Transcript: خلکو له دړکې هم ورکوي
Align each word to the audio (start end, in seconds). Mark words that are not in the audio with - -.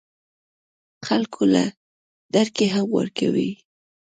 خلکو 1.05 1.43
له 1.53 1.63
دړکې 2.33 2.65
هم 2.73 2.85
ورکوي 2.97 3.51